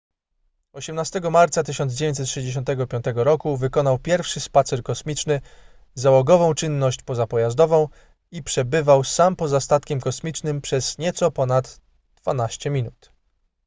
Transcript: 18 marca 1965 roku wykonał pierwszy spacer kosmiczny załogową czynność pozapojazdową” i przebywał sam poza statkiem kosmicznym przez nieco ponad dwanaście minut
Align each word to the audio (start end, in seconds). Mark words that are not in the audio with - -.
18 0.73 1.19
marca 1.31 1.63
1965 1.63 3.05
roku 3.15 3.57
wykonał 3.57 3.99
pierwszy 3.99 4.39
spacer 4.39 4.83
kosmiczny 4.83 5.41
załogową 5.95 6.53
czynność 6.53 7.01
pozapojazdową” 7.01 7.87
i 8.31 8.43
przebywał 8.43 9.03
sam 9.03 9.35
poza 9.35 9.59
statkiem 9.59 10.01
kosmicznym 10.01 10.61
przez 10.61 10.97
nieco 10.97 11.31
ponad 11.31 11.81
dwanaście 12.21 12.69
minut 12.69 13.11